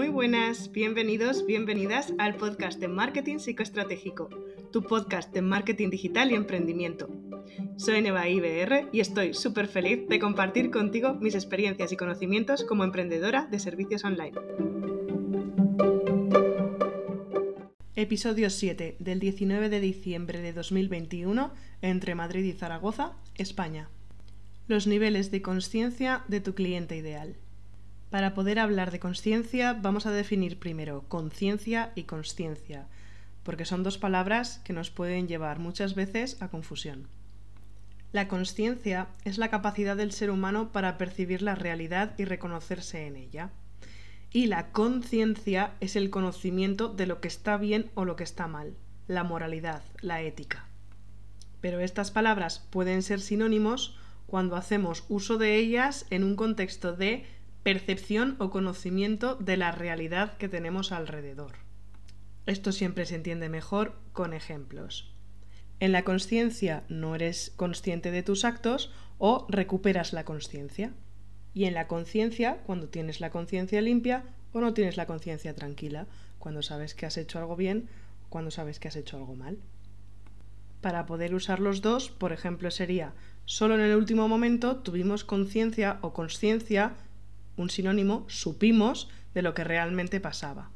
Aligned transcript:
Muy 0.00 0.08
buenas, 0.08 0.72
bienvenidos, 0.72 1.44
bienvenidas 1.44 2.14
al 2.16 2.36
podcast 2.36 2.80
de 2.80 2.88
Marketing 2.88 3.36
Psicoestratégico, 3.36 4.30
tu 4.72 4.82
podcast 4.82 5.30
de 5.34 5.42
marketing 5.42 5.90
digital 5.90 6.32
y 6.32 6.36
emprendimiento. 6.36 7.10
Soy 7.76 8.00
Neva 8.00 8.26
IBR 8.26 8.88
y 8.92 9.00
estoy 9.00 9.34
súper 9.34 9.66
feliz 9.66 10.08
de 10.08 10.18
compartir 10.18 10.70
contigo 10.70 11.12
mis 11.20 11.34
experiencias 11.34 11.92
y 11.92 11.98
conocimientos 11.98 12.64
como 12.64 12.82
emprendedora 12.82 13.44
de 13.50 13.58
servicios 13.58 14.02
online. 14.02 14.32
Episodio 17.94 18.48
7 18.48 18.96
del 19.00 19.20
19 19.20 19.68
de 19.68 19.80
diciembre 19.80 20.40
de 20.40 20.54
2021 20.54 21.52
entre 21.82 22.14
Madrid 22.14 22.44
y 22.44 22.52
Zaragoza, 22.52 23.18
España. 23.34 23.90
Los 24.66 24.86
niveles 24.86 25.30
de 25.30 25.42
conciencia 25.42 26.24
de 26.26 26.40
tu 26.40 26.54
cliente 26.54 26.96
ideal. 26.96 27.36
Para 28.10 28.34
poder 28.34 28.58
hablar 28.58 28.90
de 28.90 28.98
conciencia 28.98 29.72
vamos 29.72 30.04
a 30.04 30.10
definir 30.10 30.58
primero 30.58 31.04
conciencia 31.08 31.92
y 31.94 32.02
consciencia, 32.04 32.88
porque 33.44 33.64
son 33.64 33.84
dos 33.84 33.98
palabras 33.98 34.60
que 34.64 34.72
nos 34.72 34.90
pueden 34.90 35.28
llevar 35.28 35.60
muchas 35.60 35.94
veces 35.94 36.36
a 36.42 36.48
confusión. 36.48 37.06
La 38.12 38.26
conciencia 38.26 39.06
es 39.24 39.38
la 39.38 39.48
capacidad 39.48 39.96
del 39.96 40.10
ser 40.10 40.32
humano 40.32 40.72
para 40.72 40.98
percibir 40.98 41.42
la 41.42 41.54
realidad 41.54 42.14
y 42.18 42.24
reconocerse 42.24 43.06
en 43.06 43.14
ella. 43.14 43.50
Y 44.32 44.46
la 44.46 44.72
conciencia 44.72 45.74
es 45.78 45.94
el 45.94 46.10
conocimiento 46.10 46.88
de 46.88 47.06
lo 47.06 47.20
que 47.20 47.28
está 47.28 47.56
bien 47.56 47.90
o 47.94 48.04
lo 48.04 48.16
que 48.16 48.24
está 48.24 48.48
mal, 48.48 48.74
la 49.06 49.22
moralidad, 49.22 49.82
la 50.00 50.22
ética. 50.22 50.66
Pero 51.60 51.78
estas 51.78 52.10
palabras 52.10 52.66
pueden 52.70 53.04
ser 53.04 53.20
sinónimos 53.20 53.96
cuando 54.26 54.56
hacemos 54.56 55.04
uso 55.08 55.38
de 55.38 55.56
ellas 55.56 56.06
en 56.10 56.24
un 56.24 56.34
contexto 56.34 56.94
de 56.94 57.26
percepción 57.62 58.36
o 58.38 58.50
conocimiento 58.50 59.36
de 59.36 59.56
la 59.56 59.72
realidad 59.72 60.36
que 60.38 60.48
tenemos 60.48 60.92
alrededor. 60.92 61.52
Esto 62.46 62.72
siempre 62.72 63.06
se 63.06 63.16
entiende 63.16 63.48
mejor 63.48 63.96
con 64.12 64.32
ejemplos. 64.32 65.14
En 65.78 65.92
la 65.92 66.04
conciencia 66.04 66.84
no 66.88 67.14
eres 67.14 67.52
consciente 67.56 68.10
de 68.10 68.22
tus 68.22 68.44
actos 68.44 68.92
o 69.18 69.46
recuperas 69.48 70.12
la 70.12 70.24
conciencia. 70.24 70.92
Y 71.52 71.64
en 71.64 71.74
la 71.74 71.86
conciencia, 71.86 72.58
cuando 72.64 72.88
tienes 72.88 73.20
la 73.20 73.30
conciencia 73.30 73.80
limpia 73.80 74.24
o 74.52 74.60
no 74.60 74.72
tienes 74.74 74.96
la 74.96 75.06
conciencia 75.06 75.54
tranquila, 75.54 76.06
cuando 76.38 76.62
sabes 76.62 76.94
que 76.94 77.06
has 77.06 77.16
hecho 77.16 77.38
algo 77.38 77.56
bien 77.56 77.88
o 78.24 78.28
cuando 78.30 78.50
sabes 78.50 78.78
que 78.78 78.88
has 78.88 78.96
hecho 78.96 79.16
algo 79.16 79.34
mal. 79.36 79.58
Para 80.80 81.06
poder 81.06 81.34
usar 81.34 81.60
los 81.60 81.82
dos, 81.82 82.10
por 82.10 82.32
ejemplo, 82.32 82.70
sería 82.70 83.12
solo 83.44 83.74
en 83.74 83.80
el 83.82 83.96
último 83.96 84.28
momento 84.28 84.76
tuvimos 84.76 85.24
conciencia 85.24 85.98
o 86.00 86.12
conciencia 86.12 86.94
un 87.60 87.70
sinónimo, 87.70 88.24
supimos 88.28 89.08
de 89.34 89.42
lo 89.42 89.54
que 89.54 89.64
realmente 89.64 90.20
pasaba. 90.20 90.70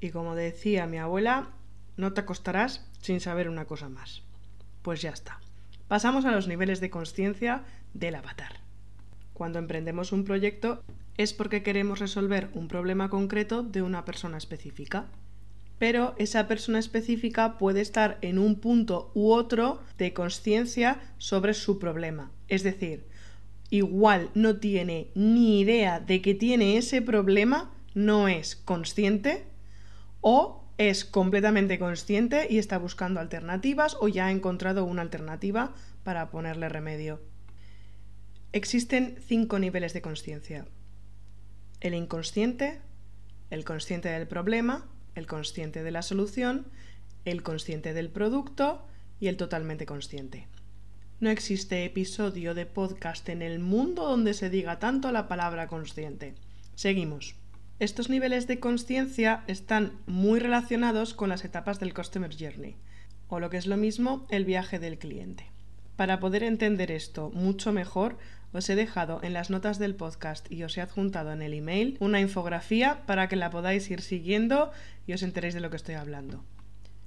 Y 0.00 0.10
como 0.10 0.34
decía 0.34 0.86
mi 0.86 0.98
abuela, 0.98 1.50
no 1.96 2.12
te 2.12 2.22
acostarás 2.22 2.88
sin 3.00 3.20
saber 3.20 3.48
una 3.48 3.66
cosa 3.66 3.88
más. 3.88 4.22
Pues 4.82 5.00
ya 5.00 5.10
está. 5.10 5.40
Pasamos 5.88 6.24
a 6.24 6.32
los 6.32 6.48
niveles 6.48 6.80
de 6.80 6.90
conciencia 6.90 7.64
del 7.92 8.16
avatar. 8.16 8.60
Cuando 9.32 9.58
emprendemos 9.58 10.12
un 10.12 10.24
proyecto 10.24 10.82
es 11.16 11.32
porque 11.32 11.62
queremos 11.62 12.00
resolver 12.00 12.50
un 12.54 12.68
problema 12.68 13.10
concreto 13.10 13.62
de 13.62 13.82
una 13.82 14.04
persona 14.04 14.38
específica. 14.38 15.06
Pero 15.78 16.14
esa 16.18 16.48
persona 16.48 16.78
específica 16.78 17.58
puede 17.58 17.80
estar 17.80 18.18
en 18.22 18.38
un 18.38 18.56
punto 18.56 19.10
u 19.14 19.32
otro 19.32 19.82
de 19.98 20.12
conciencia 20.12 21.00
sobre 21.18 21.54
su 21.54 21.78
problema. 21.78 22.30
Es 22.48 22.62
decir, 22.62 23.06
igual 23.74 24.30
no 24.34 24.56
tiene 24.56 25.08
ni 25.14 25.60
idea 25.60 25.98
de 25.98 26.22
que 26.22 26.34
tiene 26.34 26.76
ese 26.76 27.02
problema, 27.02 27.74
no 27.94 28.28
es 28.28 28.54
consciente 28.54 29.44
o 30.20 30.64
es 30.78 31.04
completamente 31.04 31.78
consciente 31.78 32.46
y 32.48 32.58
está 32.58 32.78
buscando 32.78 33.18
alternativas 33.18 33.96
o 34.00 34.06
ya 34.06 34.26
ha 34.26 34.30
encontrado 34.30 34.84
una 34.84 35.02
alternativa 35.02 35.74
para 36.04 36.30
ponerle 36.30 36.68
remedio. 36.68 37.20
Existen 38.52 39.16
cinco 39.26 39.58
niveles 39.58 39.92
de 39.92 40.02
conciencia. 40.02 40.66
El 41.80 41.94
inconsciente, 41.94 42.80
el 43.50 43.64
consciente 43.64 44.08
del 44.08 44.28
problema, 44.28 44.86
el 45.16 45.26
consciente 45.26 45.82
de 45.82 45.90
la 45.90 46.02
solución, 46.02 46.68
el 47.24 47.42
consciente 47.42 47.92
del 47.92 48.10
producto 48.10 48.86
y 49.18 49.26
el 49.26 49.36
totalmente 49.36 49.84
consciente. 49.84 50.46
No 51.20 51.30
existe 51.30 51.84
episodio 51.84 52.54
de 52.54 52.66
podcast 52.66 53.28
en 53.28 53.40
el 53.40 53.60
mundo 53.60 54.02
donde 54.04 54.34
se 54.34 54.50
diga 54.50 54.80
tanto 54.80 55.12
la 55.12 55.28
palabra 55.28 55.68
consciente. 55.68 56.34
Seguimos. 56.74 57.36
Estos 57.78 58.10
niveles 58.10 58.48
de 58.48 58.58
conciencia 58.58 59.44
están 59.46 59.92
muy 60.06 60.40
relacionados 60.40 61.14
con 61.14 61.28
las 61.28 61.44
etapas 61.44 61.78
del 61.78 61.94
Customer 61.94 62.34
Journey, 62.36 62.74
o 63.28 63.38
lo 63.38 63.48
que 63.48 63.58
es 63.58 63.66
lo 63.68 63.76
mismo, 63.76 64.26
el 64.28 64.44
viaje 64.44 64.80
del 64.80 64.98
cliente. 64.98 65.46
Para 65.94 66.18
poder 66.18 66.42
entender 66.42 66.90
esto 66.90 67.30
mucho 67.30 67.72
mejor, 67.72 68.18
os 68.52 68.68
he 68.68 68.74
dejado 68.74 69.20
en 69.22 69.34
las 69.34 69.50
notas 69.50 69.78
del 69.78 69.94
podcast 69.94 70.50
y 70.50 70.64
os 70.64 70.76
he 70.76 70.80
adjuntado 70.80 71.32
en 71.32 71.42
el 71.42 71.54
email 71.54 71.96
una 72.00 72.20
infografía 72.20 73.06
para 73.06 73.28
que 73.28 73.36
la 73.36 73.50
podáis 73.50 73.88
ir 73.88 74.00
siguiendo 74.00 74.72
y 75.06 75.12
os 75.12 75.22
enteréis 75.22 75.54
de 75.54 75.60
lo 75.60 75.70
que 75.70 75.76
estoy 75.76 75.94
hablando. 75.94 76.44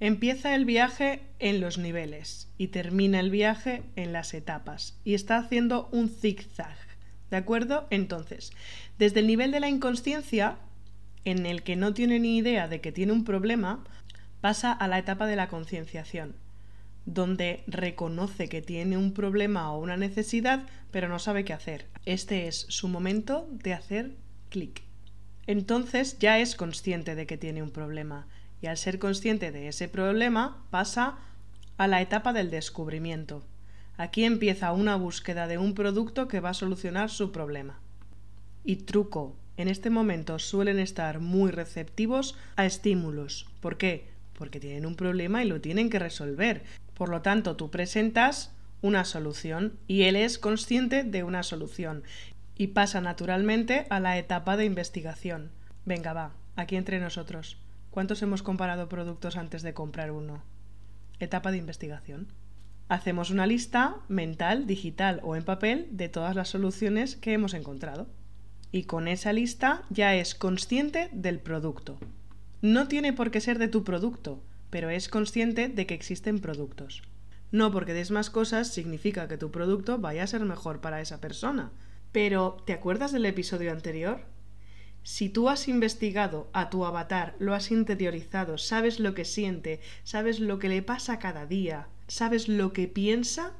Empieza 0.00 0.54
el 0.54 0.64
viaje 0.64 1.22
en 1.40 1.60
los 1.60 1.76
niveles 1.76 2.48
y 2.56 2.68
termina 2.68 3.18
el 3.18 3.30
viaje 3.30 3.82
en 3.96 4.12
las 4.12 4.32
etapas 4.32 4.96
y 5.04 5.14
está 5.14 5.38
haciendo 5.38 5.88
un 5.90 6.08
zigzag. 6.08 6.76
¿De 7.30 7.36
acuerdo? 7.36 7.88
Entonces, 7.90 8.52
desde 8.98 9.20
el 9.20 9.26
nivel 9.26 9.50
de 9.50 9.60
la 9.60 9.68
inconsciencia, 9.68 10.56
en 11.24 11.46
el 11.46 11.64
que 11.64 11.74
no 11.74 11.94
tiene 11.94 12.20
ni 12.20 12.38
idea 12.38 12.68
de 12.68 12.80
que 12.80 12.92
tiene 12.92 13.12
un 13.12 13.24
problema, 13.24 13.84
pasa 14.40 14.72
a 14.72 14.86
la 14.86 14.98
etapa 14.98 15.26
de 15.26 15.34
la 15.34 15.48
concienciación, 15.48 16.36
donde 17.04 17.64
reconoce 17.66 18.48
que 18.48 18.62
tiene 18.62 18.96
un 18.96 19.12
problema 19.12 19.72
o 19.72 19.80
una 19.80 19.96
necesidad, 19.96 20.64
pero 20.92 21.08
no 21.08 21.18
sabe 21.18 21.44
qué 21.44 21.52
hacer. 21.52 21.86
Este 22.06 22.46
es 22.46 22.66
su 22.68 22.86
momento 22.86 23.48
de 23.50 23.74
hacer 23.74 24.12
clic. 24.48 24.82
Entonces 25.48 26.18
ya 26.20 26.38
es 26.38 26.54
consciente 26.54 27.16
de 27.16 27.26
que 27.26 27.36
tiene 27.36 27.62
un 27.62 27.70
problema 27.70 28.28
y 28.60 28.66
al 28.66 28.76
ser 28.76 28.98
consciente 28.98 29.52
de 29.52 29.68
ese 29.68 29.88
problema 29.88 30.64
pasa 30.70 31.18
a 31.76 31.86
la 31.86 32.00
etapa 32.00 32.32
del 32.32 32.50
descubrimiento. 32.50 33.44
Aquí 33.96 34.24
empieza 34.24 34.72
una 34.72 34.96
búsqueda 34.96 35.46
de 35.46 35.58
un 35.58 35.74
producto 35.74 36.28
que 36.28 36.40
va 36.40 36.50
a 36.50 36.54
solucionar 36.54 37.10
su 37.10 37.32
problema. 37.32 37.80
Y 38.64 38.76
truco, 38.76 39.36
en 39.56 39.68
este 39.68 39.90
momento 39.90 40.38
suelen 40.38 40.78
estar 40.78 41.20
muy 41.20 41.50
receptivos 41.50 42.36
a 42.56 42.64
estímulos. 42.64 43.46
¿Por 43.60 43.76
qué? 43.76 44.08
Porque 44.34 44.60
tienen 44.60 44.86
un 44.86 44.94
problema 44.94 45.42
y 45.42 45.48
lo 45.48 45.60
tienen 45.60 45.90
que 45.90 45.98
resolver. 45.98 46.62
Por 46.94 47.08
lo 47.08 47.22
tanto, 47.22 47.56
tú 47.56 47.70
presentas 47.70 48.52
una 48.82 49.04
solución 49.04 49.78
y 49.88 50.02
él 50.02 50.16
es 50.16 50.38
consciente 50.38 51.02
de 51.02 51.24
una 51.24 51.42
solución 51.42 52.04
y 52.56 52.68
pasa 52.68 53.00
naturalmente 53.00 53.86
a 53.90 54.00
la 54.00 54.18
etapa 54.18 54.56
de 54.56 54.64
investigación. 54.64 55.50
Venga, 55.84 56.12
va, 56.12 56.32
aquí 56.54 56.76
entre 56.76 57.00
nosotros. 57.00 57.56
¿Cuántos 57.90 58.22
hemos 58.22 58.42
comparado 58.42 58.88
productos 58.88 59.36
antes 59.36 59.62
de 59.62 59.74
comprar 59.74 60.10
uno? 60.10 60.42
Etapa 61.20 61.50
de 61.50 61.56
investigación. 61.56 62.28
Hacemos 62.88 63.30
una 63.30 63.46
lista 63.46 63.96
mental, 64.08 64.66
digital 64.66 65.20
o 65.22 65.36
en 65.36 65.44
papel 65.44 65.88
de 65.90 66.08
todas 66.08 66.36
las 66.36 66.48
soluciones 66.48 67.16
que 67.16 67.32
hemos 67.32 67.54
encontrado. 67.54 68.06
Y 68.70 68.84
con 68.84 69.08
esa 69.08 69.32
lista 69.32 69.82
ya 69.90 70.14
es 70.14 70.34
consciente 70.34 71.08
del 71.12 71.40
producto. 71.40 71.98
No 72.60 72.88
tiene 72.88 73.12
por 73.12 73.30
qué 73.30 73.40
ser 73.40 73.58
de 73.58 73.68
tu 73.68 73.84
producto, 73.84 74.42
pero 74.70 74.90
es 74.90 75.08
consciente 75.08 75.68
de 75.68 75.86
que 75.86 75.94
existen 75.94 76.40
productos. 76.40 77.02
No 77.50 77.72
porque 77.72 77.94
des 77.94 78.10
más 78.10 78.28
cosas 78.28 78.68
significa 78.68 79.28
que 79.28 79.38
tu 79.38 79.50
producto 79.50 79.98
vaya 79.98 80.24
a 80.24 80.26
ser 80.26 80.44
mejor 80.44 80.80
para 80.80 81.00
esa 81.00 81.20
persona. 81.20 81.72
Pero, 82.12 82.58
¿te 82.66 82.74
acuerdas 82.74 83.12
del 83.12 83.24
episodio 83.24 83.72
anterior? 83.72 84.20
Si 85.10 85.30
tú 85.30 85.48
has 85.48 85.68
investigado 85.68 86.50
a 86.52 86.68
tu 86.68 86.84
avatar, 86.84 87.34
lo 87.38 87.54
has 87.54 87.70
interiorizado, 87.70 88.58
sabes 88.58 89.00
lo 89.00 89.14
que 89.14 89.24
siente, 89.24 89.80
sabes 90.04 90.38
lo 90.38 90.58
que 90.58 90.68
le 90.68 90.82
pasa 90.82 91.18
cada 91.18 91.46
día, 91.46 91.88
sabes 92.08 92.46
lo 92.46 92.74
que 92.74 92.88
piensa, 92.88 93.54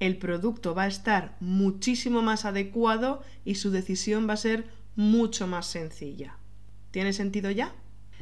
el 0.00 0.16
producto 0.16 0.74
va 0.74 0.84
a 0.84 0.88
estar 0.88 1.36
muchísimo 1.38 2.22
más 2.22 2.46
adecuado 2.46 3.22
y 3.44 3.56
su 3.56 3.70
decisión 3.70 4.26
va 4.26 4.32
a 4.32 4.38
ser 4.38 4.64
mucho 4.94 5.46
más 5.46 5.66
sencilla. 5.66 6.38
¿Tiene 6.92 7.12
sentido 7.12 7.50
ya? 7.50 7.74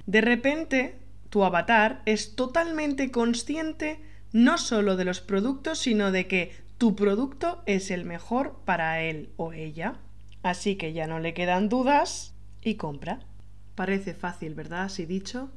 De 0.06 0.20
repente, 0.20 0.98
tu 1.30 1.44
avatar 1.44 2.02
es 2.06 2.34
totalmente 2.34 3.12
consciente 3.12 4.00
no 4.32 4.58
solo 4.58 4.96
de 4.96 5.04
los 5.04 5.20
productos, 5.20 5.78
sino 5.78 6.10
de 6.10 6.26
que 6.26 6.50
tu 6.76 6.96
producto 6.96 7.62
es 7.66 7.92
el 7.92 8.04
mejor 8.04 8.56
para 8.64 9.00
él 9.00 9.30
o 9.36 9.52
ella. 9.52 10.00
Así 10.42 10.74
que 10.74 10.92
ya 10.92 11.06
no 11.06 11.20
le 11.20 11.34
quedan 11.34 11.68
dudas 11.68 12.33
y 12.64 12.74
compra. 12.74 13.20
Parece 13.74 14.14
fácil, 14.14 14.54
¿verdad? 14.54 14.84
Así 14.84 15.06
dicho. 15.06 15.50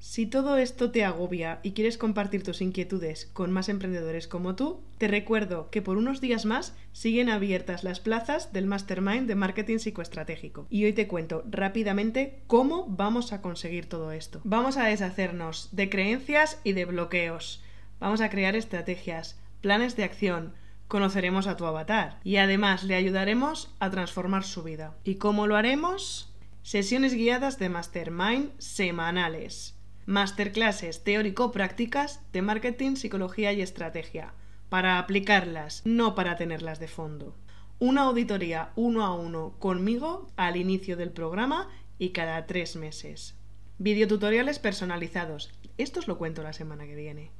Si 0.00 0.24
todo 0.24 0.56
esto 0.56 0.90
te 0.90 1.04
agobia 1.04 1.60
y 1.62 1.72
quieres 1.72 1.98
compartir 1.98 2.42
tus 2.42 2.62
inquietudes 2.62 3.26
con 3.34 3.52
más 3.52 3.68
emprendedores 3.68 4.26
como 4.28 4.56
tú, 4.56 4.80
te 4.96 5.08
recuerdo 5.08 5.68
que 5.68 5.82
por 5.82 5.98
unos 5.98 6.22
días 6.22 6.46
más 6.46 6.74
siguen 6.92 7.28
abiertas 7.28 7.84
las 7.84 8.00
plazas 8.00 8.50
del 8.54 8.64
Mastermind 8.64 9.28
de 9.28 9.34
Marketing 9.34 9.76
Psicoestratégico. 9.76 10.66
Y 10.70 10.86
hoy 10.86 10.94
te 10.94 11.06
cuento 11.06 11.44
rápidamente 11.50 12.40
cómo 12.46 12.86
vamos 12.88 13.34
a 13.34 13.42
conseguir 13.42 13.90
todo 13.90 14.10
esto. 14.12 14.40
Vamos 14.42 14.78
a 14.78 14.86
deshacernos 14.86 15.68
de 15.72 15.90
creencias 15.90 16.62
y 16.64 16.72
de 16.72 16.86
bloqueos. 16.86 17.62
Vamos 17.98 18.22
a 18.22 18.30
crear 18.30 18.56
estrategias, 18.56 19.38
planes 19.60 19.96
de 19.96 20.04
acción, 20.04 20.54
conoceremos 20.88 21.46
a 21.46 21.58
tu 21.58 21.66
avatar 21.66 22.20
y 22.24 22.36
además 22.36 22.84
le 22.84 22.94
ayudaremos 22.94 23.74
a 23.80 23.90
transformar 23.90 24.44
su 24.44 24.62
vida. 24.62 24.94
¿Y 25.04 25.16
cómo 25.16 25.46
lo 25.46 25.56
haremos? 25.56 26.29
Sesiones 26.62 27.14
guiadas 27.14 27.58
de 27.58 27.68
Mastermind 27.68 28.52
semanales 28.58 29.80
masterclasses 30.10 31.04
teórico-prácticas 31.04 32.20
de 32.32 32.42
marketing, 32.42 32.96
psicología 32.96 33.52
y 33.52 33.62
estrategia, 33.62 34.34
para 34.68 34.98
aplicarlas, 34.98 35.82
no 35.84 36.16
para 36.16 36.36
tenerlas 36.36 36.80
de 36.80 36.88
fondo. 36.88 37.36
Una 37.78 38.02
auditoría 38.02 38.72
uno 38.74 39.04
a 39.04 39.14
uno 39.14 39.54
conmigo 39.60 40.28
al 40.36 40.56
inicio 40.56 40.96
del 40.96 41.12
programa 41.12 41.68
y 41.96 42.10
cada 42.10 42.46
tres 42.46 42.74
meses. 42.74 43.36
Videotutoriales 43.78 44.58
personalizados. 44.58 45.52
Esto 45.78 46.00
os 46.00 46.08
lo 46.08 46.18
cuento 46.18 46.42
la 46.42 46.52
semana 46.52 46.86
que 46.86 46.96
viene. 46.96 47.30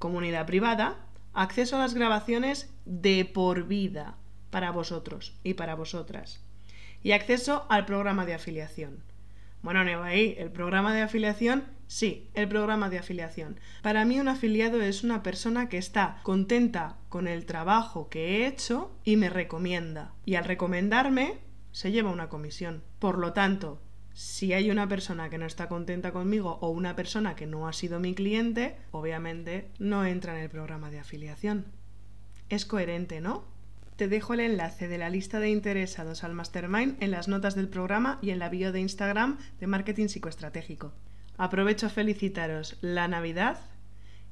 Comunidad 0.00 0.44
privada. 0.44 1.06
Acceso 1.34 1.76
a 1.76 1.78
las 1.78 1.94
grabaciones 1.94 2.74
de 2.84 3.24
por 3.24 3.68
vida 3.68 4.18
para 4.50 4.72
vosotros 4.72 5.38
y 5.44 5.54
para 5.54 5.76
vosotras. 5.76 6.42
Y 7.02 7.12
acceso 7.12 7.66
al 7.68 7.86
programa 7.86 8.26
de 8.26 8.34
afiliación. 8.34 9.02
Bueno, 9.62 9.80
ahí, 10.02 10.34
el 10.38 10.50
programa 10.50 10.94
de 10.94 11.02
afiliación, 11.02 11.64
sí, 11.86 12.30
el 12.34 12.48
programa 12.48 12.90
de 12.90 12.98
afiliación. 12.98 13.58
Para 13.82 14.04
mí 14.04 14.20
un 14.20 14.28
afiliado 14.28 14.80
es 14.80 15.02
una 15.02 15.22
persona 15.22 15.68
que 15.68 15.78
está 15.78 16.20
contenta 16.22 16.96
con 17.08 17.26
el 17.26 17.44
trabajo 17.44 18.08
que 18.08 18.28
he 18.28 18.46
hecho 18.46 18.92
y 19.04 19.16
me 19.16 19.28
recomienda. 19.28 20.12
Y 20.24 20.36
al 20.36 20.44
recomendarme, 20.44 21.38
se 21.72 21.90
lleva 21.92 22.10
una 22.10 22.28
comisión. 22.28 22.82
Por 22.98 23.18
lo 23.18 23.32
tanto, 23.32 23.80
si 24.12 24.52
hay 24.52 24.70
una 24.70 24.88
persona 24.88 25.30
que 25.30 25.38
no 25.38 25.46
está 25.46 25.68
contenta 25.68 26.12
conmigo 26.12 26.58
o 26.60 26.70
una 26.70 26.96
persona 26.96 27.36
que 27.36 27.46
no 27.46 27.68
ha 27.68 27.72
sido 27.72 28.00
mi 28.00 28.14
cliente, 28.14 28.76
obviamente 28.90 29.70
no 29.78 30.04
entra 30.04 30.36
en 30.36 30.42
el 30.42 30.50
programa 30.50 30.90
de 30.90 31.00
afiliación. 31.00 31.66
Es 32.48 32.64
coherente, 32.64 33.20
¿no? 33.20 33.44
Te 33.98 34.06
dejo 34.06 34.32
el 34.32 34.38
enlace 34.38 34.86
de 34.86 34.96
la 34.96 35.10
lista 35.10 35.40
de 35.40 35.50
interesados 35.50 36.22
al 36.22 36.32
Mastermind 36.32 37.02
en 37.02 37.10
las 37.10 37.26
notas 37.26 37.56
del 37.56 37.68
programa 37.68 38.20
y 38.22 38.30
en 38.30 38.38
la 38.38 38.48
bio 38.48 38.70
de 38.70 38.78
Instagram 38.78 39.38
de 39.58 39.66
Marketing 39.66 40.06
Psicoestratégico. 40.06 40.92
Aprovecho 41.36 41.86
a 41.86 41.90
felicitaros 41.90 42.78
la 42.80 43.08
Navidad 43.08 43.58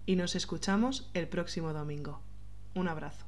y 0.07 0.15
nos 0.15 0.37
escuchamos 0.37 1.11
el 1.15 1.27
próximo 1.27 1.73
domingo. 1.73 2.21
Un 2.77 2.87
abrazo. 2.87 3.26